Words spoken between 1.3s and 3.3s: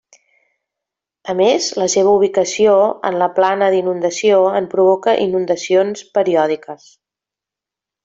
A més la seva ubicació en la